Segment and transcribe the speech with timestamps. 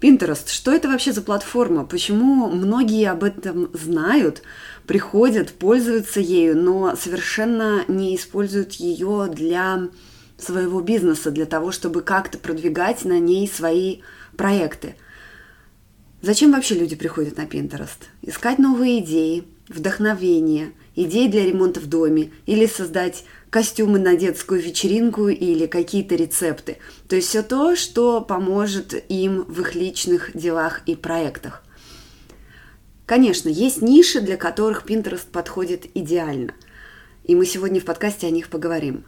[0.00, 1.84] Pinterest, что это вообще за платформа?
[1.84, 4.42] Почему многие об этом знают,
[4.86, 9.88] приходят, пользуются ею, но совершенно не используют ее для
[10.38, 13.98] своего бизнеса, для того, чтобы как-то продвигать на ней свои
[14.36, 14.94] проекты?
[16.22, 18.06] Зачем вообще люди приходят на Pinterest?
[18.22, 20.72] Искать новые идеи, вдохновение,
[21.04, 26.78] идеи для ремонта в доме или создать костюмы на детскую вечеринку или какие-то рецепты.
[27.08, 31.62] То есть все то, что поможет им в их личных делах и проектах.
[33.06, 36.52] Конечно, есть ниши, для которых Pinterest подходит идеально.
[37.24, 39.04] И мы сегодня в подкасте о них поговорим.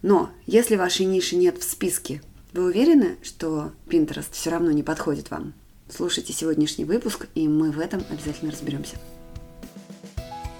[0.00, 5.30] Но если вашей ниши нет в списке, вы уверены, что Pinterest все равно не подходит
[5.30, 5.54] вам?
[5.88, 8.96] Слушайте сегодняшний выпуск, и мы в этом обязательно разберемся.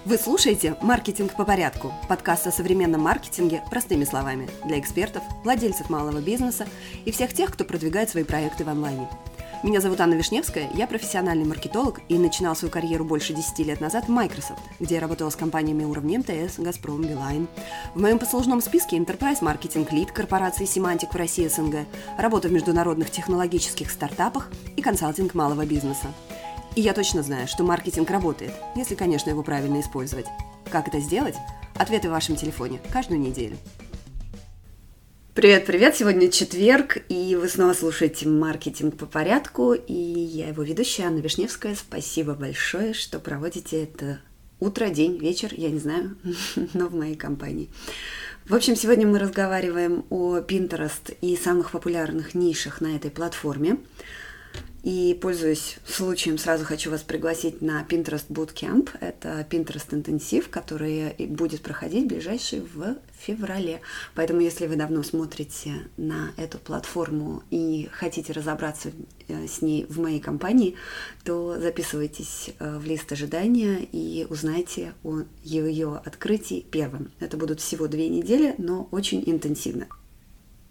[0.07, 6.21] Вы слушаете «Маркетинг по порядку»– подкаст о современном маркетинге простыми словами для экспертов, владельцев малого
[6.21, 6.67] бизнеса
[7.07, 9.09] и всех тех, кто продвигает свои проекты в онлайне.
[9.63, 14.05] Меня зовут Анна Вишневская, я профессиональный маркетолог и начинал свою карьеру больше 10 лет назад
[14.05, 17.49] в Microsoft, где я работала с компаниями уровня МТС, Газпром, Билайн.
[17.95, 21.87] В моем послужном списке Enterprise Marketing Lead корпорации Semantic в России СНГ,
[22.19, 26.09] работа в международных технологических стартапах и консалтинг малого бизнеса.
[26.77, 30.27] И я точно знаю, что маркетинг работает, если, конечно, его правильно использовать.
[30.71, 31.37] Как это сделать?
[31.77, 33.57] Ответы в вашем телефоне каждую неделю.
[35.35, 35.95] Привет, привет!
[35.95, 41.77] Сегодня четверг, и вы снова слушаете «Маркетинг по порядку», и я его ведущая Анна Вишневская.
[41.77, 44.21] Спасибо большое, что проводите это
[44.59, 46.17] утро, день, вечер, я не знаю,
[46.75, 47.71] но в моей компании.
[48.47, 53.79] В общем, сегодня мы разговариваем о Pinterest и самых популярных нишах на этой платформе.
[54.85, 58.91] И, пользуясь случаем, сразу хочу вас пригласить на Pinterest Bootcamp.
[59.01, 63.81] Это Pinterest интенсив, который будет проходить ближайший в феврале.
[64.15, 68.91] Поэтому, если вы давно смотрите на эту платформу и хотите разобраться
[69.29, 70.75] э, с ней в моей компании,
[71.25, 77.11] то записывайтесь э, в лист ожидания и узнайте о ее открытии первым.
[77.21, 79.87] Это будут всего две недели, но очень интенсивно.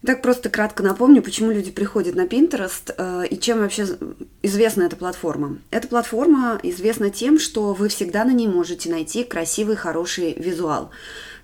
[0.06, 3.88] Так просто кратко напомню, почему люди приходят на Pinterest э, и чем вообще
[4.42, 5.60] известна эта платформа.
[5.72, 10.92] Эта платформа известна тем, что вы всегда на ней можете найти красивый, хороший визуал.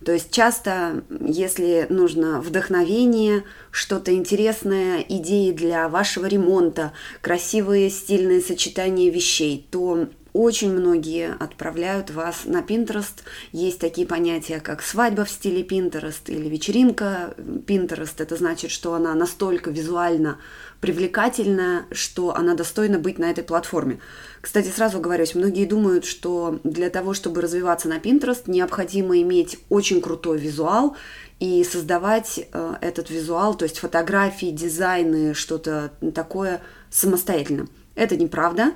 [0.04, 6.92] То есть часто, если нужно вдохновение, что-то интересное, идеи для вашего ремонта,
[7.22, 10.08] красивые стильные сочетания вещей, то
[10.40, 13.24] очень многие отправляют вас на Pinterest.
[13.52, 18.14] Есть такие понятия, как свадьба в стиле Pinterest или вечеринка Pinterest.
[18.20, 20.38] Это значит, что она настолько визуально
[20.80, 24.00] привлекательная, что она достойна быть на этой платформе.
[24.40, 30.00] Кстати, сразу говорюсь, многие думают, что для того, чтобы развиваться на Pinterest, необходимо иметь очень
[30.00, 30.96] крутой визуал
[31.42, 37.68] и создавать э, этот визуал, то есть фотографии, дизайны, что-то такое самостоятельно.
[37.96, 38.72] Это неправда.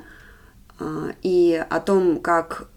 [0.79, 2.69] А, и о том, как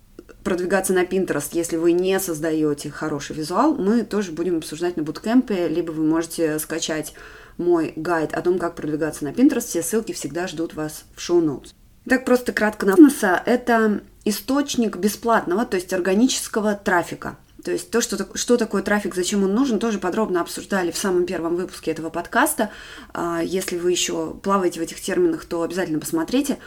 [0.44, 5.68] продвигаться на Pinterest, если вы не создаете хороший визуал, мы тоже будем обсуждать на буткемпе,
[5.68, 7.14] либо вы можете скачать
[7.58, 9.66] мой гайд о том, как продвигаться на Pinterest.
[9.66, 11.72] Все ссылки всегда ждут вас в шоу-ноутс.
[12.08, 12.96] Так просто кратко на
[13.44, 17.36] это источник бесплатного, то есть органического трафика.
[17.64, 21.26] То есть то, что, что такое трафик, зачем он нужен, тоже подробно обсуждали в самом
[21.26, 22.70] первом выпуске этого подкаста.
[23.12, 26.58] А, если вы еще плаваете в этих терминах, то обязательно посмотрите.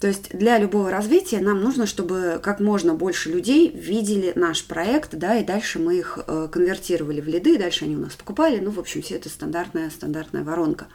[0.00, 5.16] То есть для любого развития нам нужно, чтобы как можно больше людей видели наш проект,
[5.16, 8.60] да, и дальше мы их э, конвертировали в лиды, дальше они у нас покупали.
[8.60, 10.86] Ну, в общем, все это стандартная, стандартная воронка.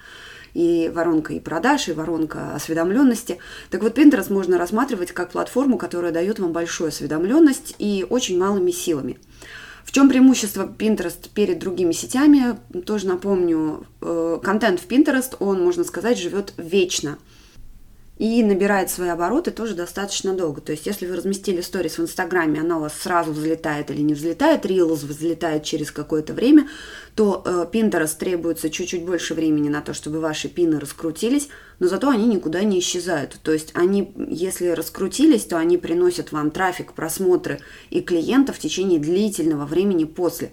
[0.54, 3.40] И воронка и продаж, и воронка осведомленности.
[3.72, 8.72] Так вот, Pinterest можно рассматривать как платформу, которая дает вам большую осведомленность и очень малыми
[8.72, 9.18] силами.
[9.84, 12.58] В чем преимущество Pinterest перед другими сетями?
[12.86, 17.18] Тоже напомню, э, контент в Pinterest, он, можно сказать, живет вечно–
[18.18, 20.62] и набирает свои обороты тоже достаточно долго.
[20.62, 24.14] То есть, если вы разместили сторис в Инстаграме, она у вас сразу взлетает или не
[24.14, 26.68] взлетает, Reels взлетает через какое-то время,
[27.16, 32.08] то э, Pinterest требуется чуть-чуть больше времени на то, чтобы ваши пины раскрутились, но зато
[32.08, 33.40] они никуда не исчезают.
[33.42, 39.00] То есть, они, если раскрутились, то они приносят вам трафик, просмотры и клиентов в течение
[39.00, 40.52] длительного времени после.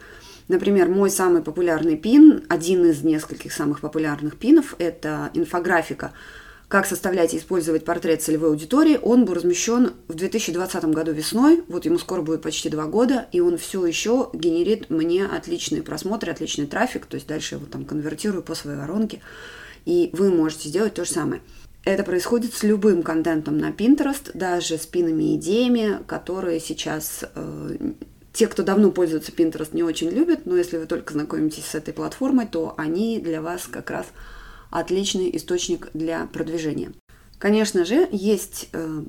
[0.48, 6.12] Например, мой самый популярный пин, один из нескольких самых популярных пинов, это инфографика–
[6.70, 11.84] как составлять и использовать портрет целевой аудитории, он был размещен в 2020 году весной, вот
[11.84, 16.66] ему скоро будет почти два года, и он все еще генерит мне отличные просмотры, отличный
[16.66, 19.20] трафик, то есть дальше я его там конвертирую по своей воронке,
[19.84, 21.42] и вы можете сделать то же самое.
[21.82, 27.76] Это происходит с любым контентом на Pinterest, даже с пинами идеями, которые сейчас э,
[28.32, 31.92] те, кто давно пользуется Pinterest, не очень любят, но если вы только знакомитесь с этой
[31.92, 34.06] платформой, то они для вас как раз
[34.70, 36.92] отличный источник для продвижения.
[37.38, 39.04] Конечно же, есть э,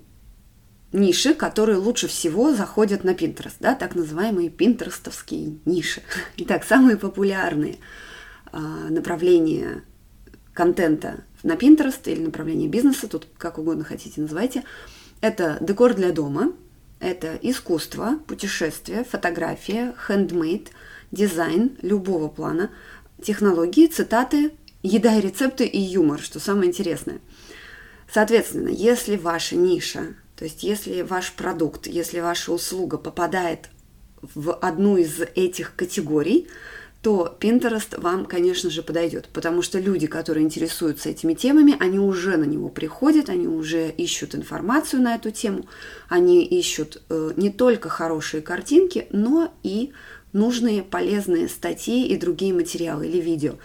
[0.92, 6.02] ниши, которые лучше всего заходят на Pinterest, да, так называемые пинтерестовские ниши.
[6.38, 7.78] Итак, самые популярные
[8.52, 9.84] э, направления
[10.54, 14.64] контента на Pinterest или направление бизнеса, тут как угодно хотите называйте,
[15.22, 16.54] это декор для дома,
[17.00, 20.72] это искусство, путешествия, фотография, хендмейд,
[21.12, 22.70] дизайн любого плана,
[23.22, 24.52] технологии, цитаты,
[24.84, 27.20] еда и рецепты и юмор, что самое интересное.
[28.12, 33.70] Соответственно, если ваша ниша, то есть если ваш продукт, если ваша услуга попадает
[34.22, 36.48] в одну из этих категорий,
[37.02, 42.38] то Pinterest вам, конечно же, подойдет, потому что люди, которые интересуются этими темами, они уже
[42.38, 45.66] на него приходят, они уже ищут информацию на эту тему,
[46.10, 49.94] они ищут э, не только хорошие картинки, но и
[50.32, 53.56] нужные полезные статьи и другие материалы или видео.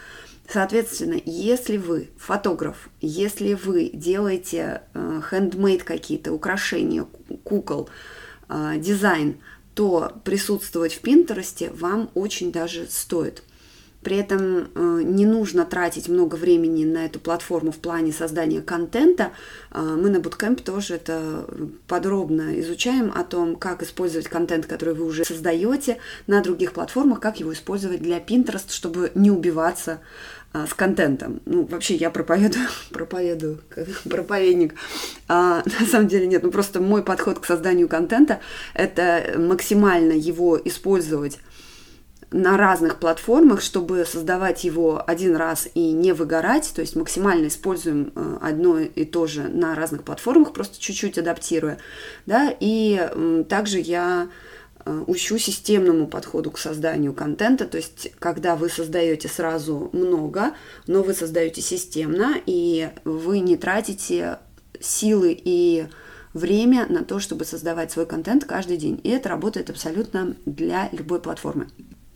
[0.47, 7.05] Соответственно, если вы фотограф, если вы делаете э, handmade какие-то украшения,
[7.43, 7.89] кукол,
[8.47, 9.41] э, дизайн,
[9.73, 13.43] то присутствовать в Пинтересте вам очень даже стоит.
[14.07, 19.31] При этом э, не нужно тратить много времени на эту платформу в плане создания контента.
[19.71, 21.45] Э, мы на Bootcamp тоже это
[21.87, 27.41] подробно изучаем о том, как использовать контент, который вы уже создаете на других платформах, как
[27.41, 29.97] его использовать для Pinterest, чтобы не убиваться э,
[30.53, 31.41] с контентом.
[31.45, 33.61] Ну, вообще, я проповедую, проповедую,
[34.09, 34.75] проповедник.
[35.27, 38.39] А, на самом деле нет, ну просто мой подход к созданию контента–
[38.73, 41.39] это максимально его использовать
[42.31, 48.11] на разных платформах, чтобы создавать его один раз и не выгорать, то есть максимально используем
[48.15, 51.77] э, одно и то же на разных платформах, просто чуть-чуть адаптируя,
[52.25, 54.27] да, и также я
[55.07, 60.53] учу системному подходу к созданию контента, то есть когда вы создаете сразу много,
[60.87, 64.39] но вы создаете системно, и вы не тратите
[64.79, 65.87] силы и
[66.33, 68.99] время на то, чтобы создавать свой контент каждый день.
[69.03, 71.67] И это работает абсолютно для любой платформы.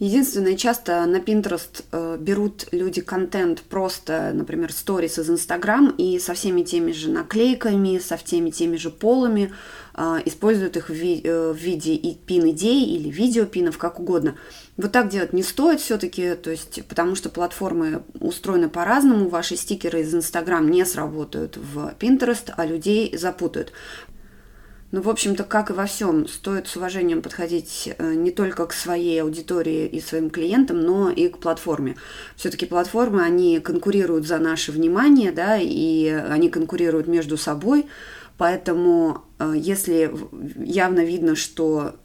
[0.02, 6.34] Единственное, часто на Pinterest э, берут люди контент просто, например, сторис из Instagram и со
[6.34, 9.54] всеми теми же наклейками, со всеми теми же полами,
[9.94, 14.38] э, используют их в, ви- э, в виде и пин-идей или видеопинов, как угодно.
[14.76, 20.02] Вот так делать не стоит все-таки, то есть, потому что платформы устроены по-разному, ваши стикеры
[20.02, 23.72] из Instagram не сработают в Pinterest, а людей запутают.
[24.92, 28.74] Ну, в общем-то, как и во всем, стоит с уважением подходить э, не только к
[28.74, 31.96] своей аудитории и своим клиентам, но и к платформе.
[32.36, 37.86] Все-таки платформы, они конкурируют за наше внимание, да, и они конкурируют между собой,
[38.38, 40.14] поэтому э, если
[40.58, 41.96] явно видно, что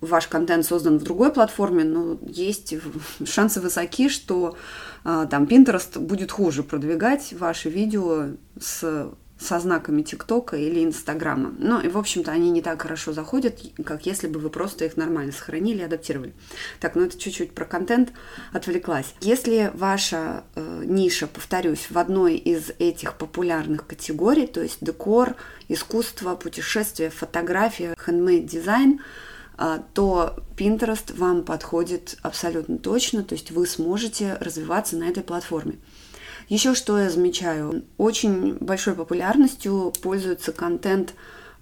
[0.00, 2.74] ваш контент создан в другой платформе, ну, есть
[3.26, 4.56] шансы высоки, что
[5.04, 8.28] э, там Pinterest будет хуже продвигать ваши видео
[8.58, 11.54] с со знаками ТикТока или Инстаграма.
[11.58, 14.96] Ну и, в общем-то, они не так хорошо заходят, как если бы вы просто их
[14.96, 16.32] нормально сохранили и адаптировали.
[16.80, 18.12] Так, ну это чуть-чуть про контент
[18.52, 19.14] отвлеклась.
[19.20, 25.34] Если ваша э, ниша, повторюсь, в одной из этих популярных категорий, то есть декор,
[25.68, 29.00] искусство, путешествия, фотография, handmade дизайн,
[29.58, 35.78] э, то Pinterest вам подходит абсолютно точно, то есть вы сможете развиваться на этой платформе.
[36.48, 41.14] Еще что я замечаю, очень большой популярностью пользуется контент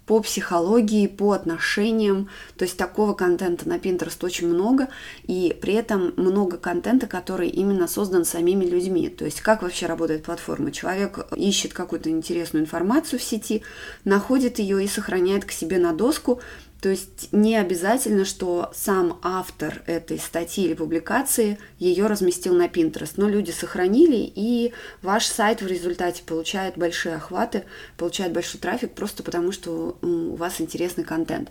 [0.07, 2.29] по психологии, по отношениям.
[2.57, 4.89] То есть такого контента на Pinterest очень много,
[5.25, 9.09] и при этом много контента, который именно создан самими людьми.
[9.09, 10.73] То есть как вообще работает платформа?
[10.73, 13.63] Человек ищет какую-то интересную информацию в сети,
[14.05, 16.41] находит ее и сохраняет к себе на доску,
[16.83, 23.13] то есть не обязательно, что сам автор этой статьи или публикации ее разместил на Pinterest,
[23.19, 27.63] но люди сохранили, и ваш сайт в результате получает большие охваты,
[27.97, 31.51] получает большой трафик просто потому, что у вас интересный контент.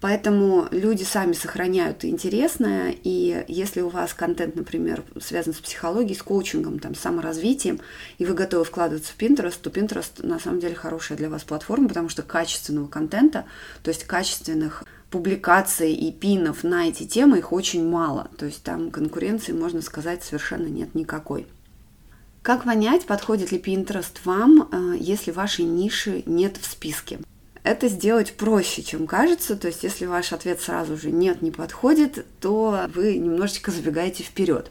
[0.00, 6.22] Поэтому люди сами сохраняют интересное, и если у вас контент, например, связан с психологией, с
[6.22, 7.80] коучингом, там, саморазвитием,
[8.18, 11.88] и вы готовы вкладываться в Pinterest, то Pinterest на самом деле хорошая для вас платформа,
[11.88, 13.46] потому что качественного контента,
[13.82, 18.28] то есть качественных публикаций и пинов на эти темы их очень мало.
[18.36, 21.46] То есть там конкуренции, можно сказать, совершенно нет никакой.
[22.42, 27.18] Как понять, подходит ли Pinterest вам, э, если вашей ниши нет в списке?
[27.66, 29.56] Это сделать проще, чем кажется.
[29.56, 34.70] То есть, если ваш ответ сразу же нет, не подходит, то вы немножечко забегаете вперед.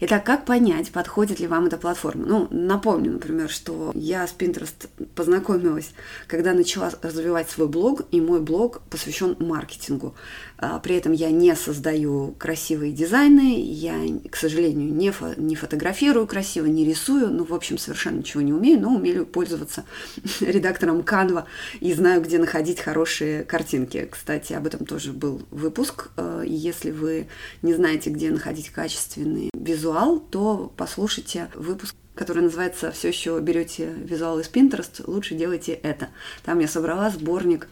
[0.00, 2.26] Итак, как понять, подходит ли вам эта платформа?
[2.26, 5.90] Ну, напомню, например, что я с Pinterest познакомилась,
[6.26, 10.14] когда начала развивать свой блог, и мой блог посвящен маркетингу.
[10.58, 13.94] А, при этом я не создаю красивые дизайны, я,
[14.30, 18.52] к сожалению, не, фо не фотографирую красиво, не рисую, ну, в общем, совершенно ничего не
[18.52, 19.84] умею, но умею пользоваться
[20.40, 21.44] редактором Canva
[21.80, 24.08] и знаю, где находить хорошие картинки.
[24.10, 26.10] Кстати, об этом тоже был выпуск.
[26.16, 27.28] А, если вы
[27.62, 34.38] не знаете, где находить качественные визуал, то послушайте выпуск который называется «Все еще берете визуал
[34.38, 36.10] из Pinterest, лучше делайте это».
[36.44, 37.68] Там я собрала сборник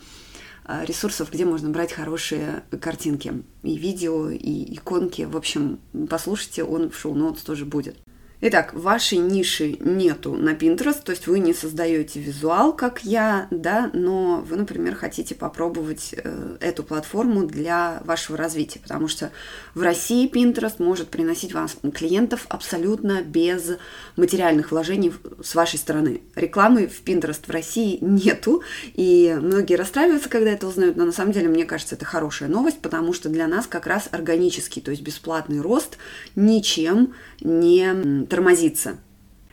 [0.64, 5.22] а, ресурсов, где можно брать хорошие картинки и видео, и иконки.
[5.22, 7.96] В общем, послушайте, он в шоу-ноутс тоже будет.
[8.44, 13.88] Итак, вашей ниши нету на Pinterest, то есть вы не создаете визуал, как я, да,
[13.92, 19.30] но вы, например, хотите попробовать э, эту платформу для вашего развития, потому что
[19.76, 23.76] в России Pinterest может приносить вам клиентов абсолютно без
[24.16, 26.22] материальных вложений с вашей стороны.
[26.34, 31.30] Рекламы в Pinterest в России нету, и многие расстраиваются, когда это узнают, но на самом
[31.30, 35.04] деле, мне кажется, это хорошая новость, потому что для нас как раз органический, то есть
[35.04, 35.96] бесплатный рост
[36.34, 38.96] ничем не тормозится.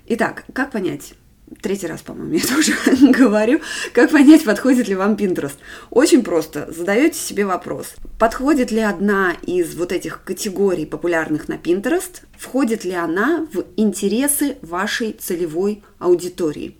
[0.07, 1.13] Итак, как понять?
[1.61, 2.73] Третий раз, по-моему, я тоже
[3.11, 3.59] говорю,
[3.93, 5.57] как понять, подходит ли вам Pinterest.
[5.89, 6.71] Очень просто.
[6.71, 7.95] Задаете себе вопрос.
[8.17, 12.21] Подходит ли одна из вот этих категорий популярных на Pinterest?
[12.37, 16.77] Входит ли она в интересы вашей целевой аудитории?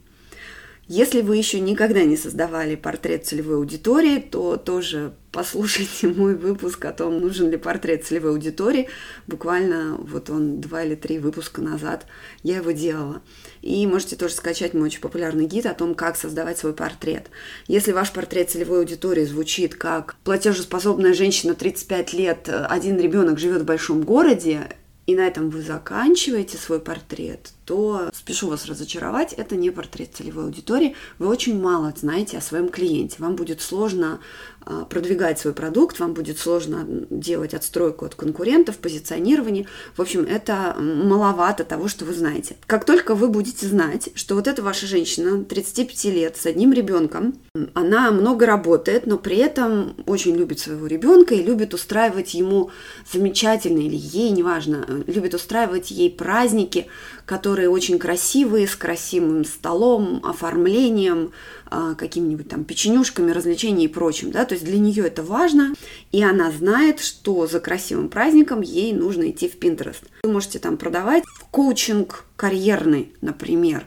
[0.88, 6.92] Если вы еще никогда не создавали портрет целевой аудитории, то тоже послушайте мой выпуск о
[6.92, 8.90] том, нужен ли портрет целевой аудитории.
[9.28, 12.06] Буквально вот он два или три выпуска назад
[12.44, 13.22] я его делала.
[13.62, 17.30] И можете тоже скачать мой очень популярный гид о том, как создавать свой портрет.
[17.68, 23.66] Если ваш портрет целевой аудитории звучит как платежеспособная женщина 35 лет, один ребенок живет в
[23.66, 24.70] большом городе,
[25.10, 30.44] и на этом вы заканчиваете свой портрет, то спешу вас разочаровать, это не портрет целевой
[30.44, 30.96] аудитории.
[31.18, 33.16] Вы очень мало знаете о своем клиенте.
[33.18, 34.20] Вам будет сложно
[34.62, 39.66] а, продвигать свой продукт, вам будет сложно делать отстройку от конкурентов, позиционирование.
[39.98, 42.58] В общем, это маловато того, что вы знаете.
[42.68, 47.34] Как только вы будете знать, что вот эта ваша женщина 35 лет с одним ребенком,
[47.74, 52.70] она много работает, но при этом очень любит своего ребенка и любит устраивать ему
[53.12, 56.88] замечательные или ей, неважно, любит устраивать ей праздники,
[57.26, 61.32] которые очень красивые, с красивым столом, оформлением,
[61.72, 65.76] а, какими-нибудь там печенюшками, развлечениями и прочим, да, то есть для нее это важно,
[66.12, 70.04] и она знает, что за красивым праздником ей нужно идти в Pinterest.
[70.24, 73.86] Вы можете там продавать коучинг карьерный, например,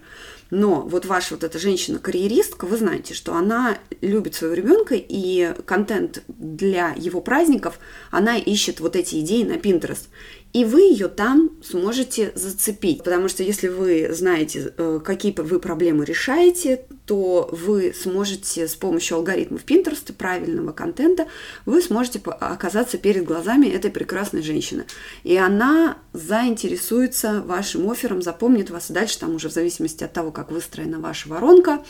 [0.52, 6.22] но вот ваша вот эта женщина-карьеристка, вы знаете, что она любит своего ребенка, и контент
[6.28, 7.78] для его праздников
[8.10, 10.08] она ищет вот эти идеи на Pinterest.
[10.52, 12.98] И вы ее там сможете зацепить.
[12.98, 19.16] Потому что если вы знаете, э, какие вы проблемы решаете, то вы сможете с помощью
[19.16, 21.26] алгоритмов Pinterest и правильного контента,
[21.64, 24.84] вы сможете оказаться перед глазами этой прекрасной женщины.
[25.24, 28.90] И она заинтересуется вашим оффером, запомнит вас.
[28.90, 31.82] И дальше там уже в зависимости от того, как выстроена ваша воронка,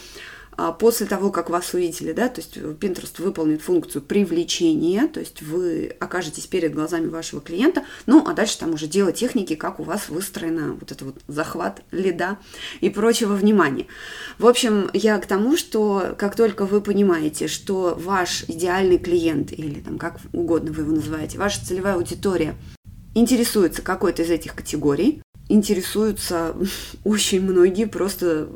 [0.78, 5.94] после того, как вас увидели, да, то есть Pinterest выполнит функцию привлечения, то есть вы
[5.98, 10.08] окажетесь перед глазами вашего клиента, ну, а дальше там уже дело техники, как у вас
[10.08, 12.38] выстроена вот этот вот захват лида
[12.80, 13.86] и прочего внимания.
[14.38, 19.80] В общем, я к тому, что как только вы понимаете, что ваш идеальный клиент или
[19.80, 22.56] там как угодно вы его называете, ваша целевая аудитория
[23.14, 26.54] интересуется какой-то из этих категорий, интересуются
[27.04, 28.48] очень многие, просто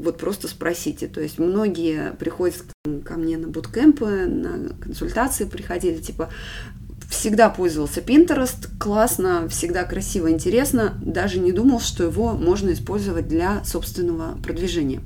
[0.00, 1.06] вот просто спросите.
[1.06, 2.64] То есть многие приходят
[3.04, 6.30] ко мне на буткемпы, на консультации приходили, типа,
[7.08, 13.62] всегда пользовался Pinterest, классно, всегда красиво, интересно, даже не думал, что его можно использовать для
[13.64, 15.00] собственного продвижения.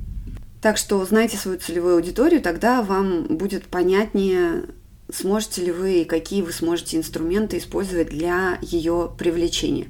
[0.61, 4.63] Так что знайте свою целевую аудиторию, тогда вам будет понятнее,
[5.13, 9.87] сможете ли вы и какие вы сможете инструменты использовать для ее привлечения.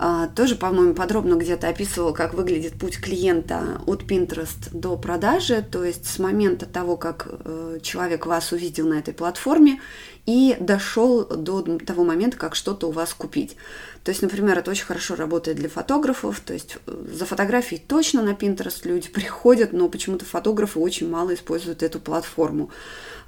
[0.00, 5.82] А, тоже, по-моему, подробно где-то описывал, как выглядит путь клиента от Pinterest до продажи, то
[5.84, 9.80] есть с момента того, как э, человек вас увидел на этой платформе
[10.24, 13.56] и дошел до того момента, как что-то у вас купить.
[14.04, 18.22] То есть, например, это очень хорошо работает для фотографов, то есть э, за фотографией точно
[18.22, 22.70] на Pinterest люди приходят, но почему-то фотографы очень мало используют эту платформу.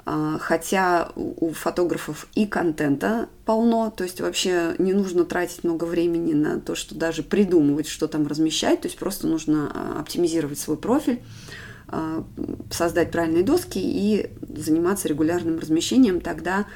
[0.06, 6.32] А, хотя у фотографов и контента полно, то есть вообще не нужно тратить много времени
[6.32, 10.76] на то, что даже придумывать, что там размещать, то есть просто нужно а, оптимизировать свой
[10.76, 11.22] профиль,
[11.88, 12.24] а,
[12.70, 16.66] создать правильные доски и заниматься регулярным размещением, тогда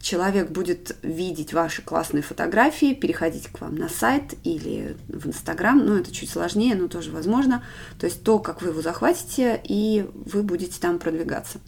[0.00, 5.96] человек будет видеть ваши классные фотографии, переходить к вам на сайт или в Инстаграм, ну
[5.96, 7.62] это чуть сложнее, но тоже возможно.
[8.00, 11.60] То есть то, как вы его захватите, и вы будете там продвигаться.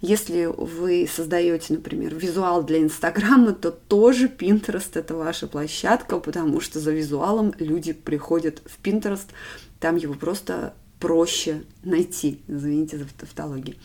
[0.00, 6.80] Если вы создаете, например, визуал для Инстаграма, то тоже Pinterest это ваша площадка, потому что
[6.80, 9.26] за визуалом люди приходят в Pinterest,
[9.80, 13.76] там его просто проще найти, извините за тавтологию.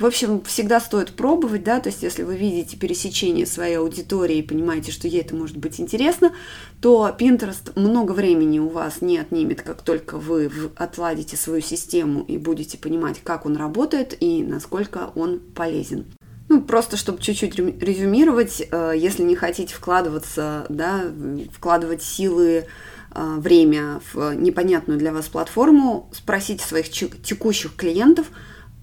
[0.00, 4.42] В общем, всегда стоит пробовать, да, то есть если вы видите пересечение своей аудитории и
[4.42, 6.32] понимаете, что ей это может быть интересно,
[6.80, 12.36] то Pinterest много времени у вас не отнимет, как только вы отладите свою систему и
[12.36, 16.06] будете понимать, как он работает и насколько он полезен.
[16.48, 21.04] Ну, просто чтобы чуть-чуть резюмировать, э, если не хотите вкладываться, да,
[21.52, 22.66] вкладывать силы,
[23.14, 28.26] время в непонятную для вас платформу, спросите своих текущих клиентов,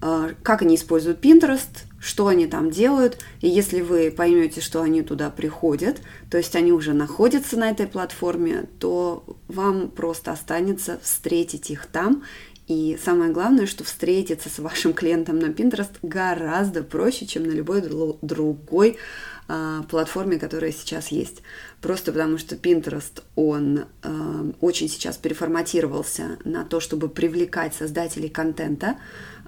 [0.00, 5.00] а, как они используют Pinterest, что они там делают, и если вы поймете, что они
[5.00, 11.70] туда приходят, то есть они уже находятся на этой платформе, то вам просто останется встретить
[11.70, 12.22] их там.
[12.66, 17.82] И самое главное, что встретиться с вашим клиентом на Pinterest гораздо проще, чем на любой
[18.20, 18.98] другой
[19.46, 21.42] а, платформе, которая сейчас есть.
[21.82, 28.96] Просто потому что Pinterest, он э, очень сейчас переформатировался на то, чтобы привлекать создателей контента.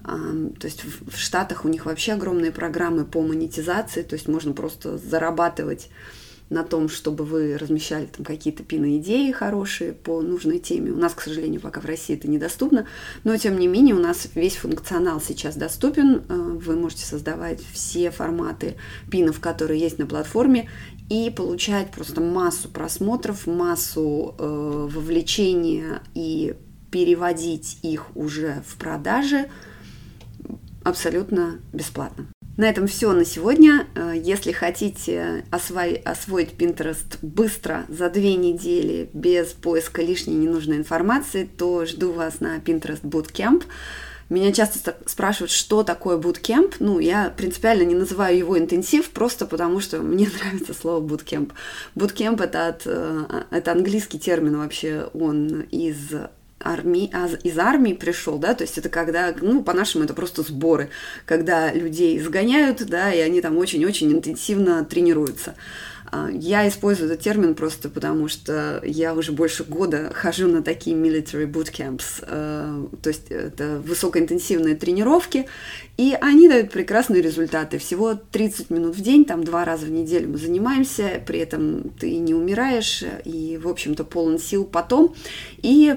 [0.03, 4.27] Э, то есть в, в Штатах у них вообще огромные программы по монетизации, то есть
[4.27, 5.89] можно просто зарабатывать
[6.49, 10.91] на том, чтобы вы размещали там какие-то пино-идеи хорошие по нужной теме.
[10.91, 12.87] У нас, к сожалению, пока в России это недоступно,
[13.23, 16.23] но тем не менее у нас весь функционал сейчас доступен.
[16.29, 18.77] Э, вы можете создавать все форматы
[19.11, 20.69] пинов, которые есть на платформе,
[21.09, 26.55] и получать просто массу просмотров, массу э, вовлечения и
[26.91, 29.49] переводить их уже в продажи
[30.83, 32.27] абсолютно бесплатно.
[32.57, 33.87] На этом все на сегодня.
[33.93, 41.47] Э, если хотите освоить, освоить Pinterest быстро, за две недели, без поиска лишней ненужной информации,
[41.57, 43.63] то жду вас на Pinterest Bootcamp.
[44.29, 46.75] Меня часто спрашивают, что такое bootcamp.
[46.79, 51.51] Ну, я принципиально не называю его интенсив, просто потому что мне нравится слово bootcamp.
[51.95, 56.11] Bootcamp это, от, э, это английский термин вообще, он из
[56.67, 60.89] армии, а из армии пришел, да, то есть это когда, ну, по-нашему это просто сборы,
[61.25, 65.55] когда людей изгоняют, да, и они там очень-очень интенсивно тренируются.
[66.09, 70.95] А, я использую этот термин просто потому, что я уже больше года хожу на такие
[70.95, 75.47] military bootcamps, э, то есть это высокоинтенсивные тренировки,
[75.97, 77.77] и они дают прекрасные результаты.
[77.77, 82.17] Всего 30 минут в день, там два раза в неделю мы занимаемся, при этом ты
[82.17, 85.13] не умираешь и, в общем-то, полон сил потом.
[85.61, 85.95] И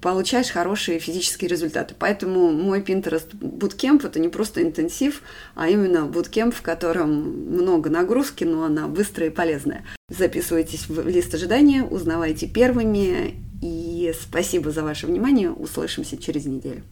[0.00, 1.94] получаешь хорошие физические результаты.
[1.98, 5.22] Поэтому мой Pinterest Bootcamp это не просто интенсив,
[5.54, 7.10] а именно Bootcamp, в котором
[7.52, 9.84] много нагрузки, но она быстрая и полезная.
[10.08, 13.42] Записывайтесь в лист ожидания, узнавайте первыми.
[13.62, 15.50] И спасибо за ваше внимание.
[15.50, 16.82] Услышимся через неделю.